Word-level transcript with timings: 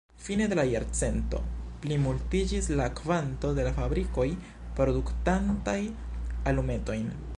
Fine 0.27 0.45
de 0.51 0.55
la 0.59 0.63
jarcento 0.67 1.41
plimultiĝis 1.83 2.69
la 2.79 2.87
kvanto 3.01 3.51
de 3.59 3.67
la 3.69 3.75
fabrikoj 3.77 4.27
produktantaj 4.81 5.77
alumetojn. 6.55 7.07